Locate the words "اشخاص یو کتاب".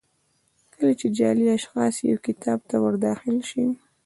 1.57-2.59